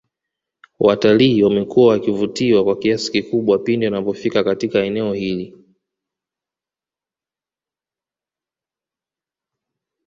Waltalii 0.79 1.43
wamekuwa 1.43 1.87
wakivutiwa 1.87 2.63
kwa 2.63 2.75
kiasi 2.77 3.11
kikubwa 3.11 3.57
pindi 3.59 3.85
wanapofika 3.85 4.43
Katika 4.43 4.79
eneo 4.79 5.13
hili 5.13 5.65